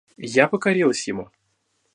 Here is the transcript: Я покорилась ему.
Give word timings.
Я 0.43 0.47
покорилась 0.47 1.07
ему. 1.07 1.29